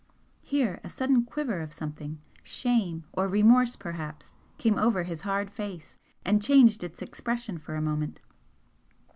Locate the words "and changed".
6.25-6.83